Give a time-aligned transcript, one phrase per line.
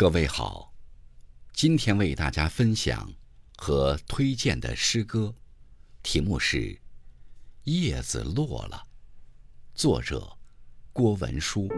[0.00, 0.72] 各位好，
[1.52, 3.12] 今天为大家分享
[3.58, 5.34] 和推荐的诗歌，
[6.02, 6.56] 题目是
[7.64, 8.84] 《叶子落了》，
[9.78, 10.38] 作者
[10.94, 11.68] 郭文书。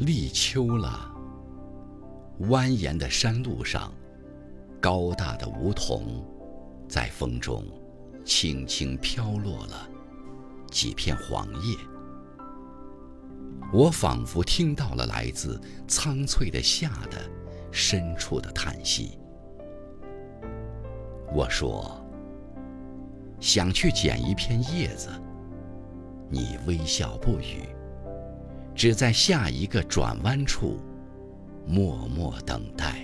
[0.00, 1.14] 立秋了，
[2.48, 3.92] 蜿蜒的山路上，
[4.80, 6.24] 高大的梧桐
[6.88, 7.62] 在风中
[8.24, 9.86] 轻轻飘落了
[10.70, 11.76] 几片黄叶。
[13.70, 17.18] 我仿佛听到了来自苍翠的夏的
[17.70, 19.18] 深处的叹息。
[21.30, 22.02] 我说
[23.38, 25.10] ：“想去捡一片叶子。”
[26.32, 27.68] 你微笑不语。
[28.80, 30.80] 只在下一个转弯处，
[31.66, 33.02] 默默等待。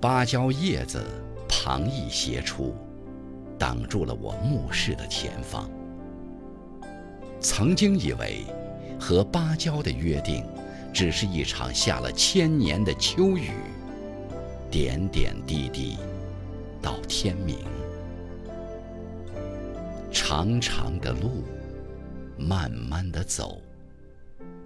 [0.00, 1.04] 芭蕉叶子
[1.46, 2.74] 旁逸斜出，
[3.58, 5.70] 挡住了我目视的前方。
[7.38, 8.46] 曾经以为，
[8.98, 10.42] 和芭蕉的约定，
[10.90, 13.50] 只是一场下了千年的秋雨，
[14.70, 15.98] 点点滴滴，
[16.80, 17.58] 到天明。
[20.10, 21.44] 长长的路。
[22.42, 23.62] 慢慢的走，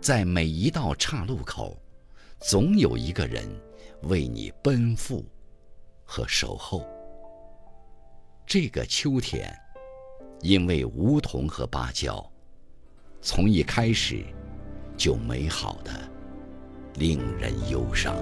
[0.00, 1.76] 在每一道岔路口，
[2.40, 3.46] 总有一个人
[4.04, 5.24] 为你奔赴
[6.04, 6.86] 和守候。
[8.46, 9.54] 这个秋天，
[10.40, 12.24] 因为梧桐和芭蕉，
[13.20, 14.24] 从一开始
[14.96, 15.92] 就美好的
[16.94, 18.16] 令人忧伤。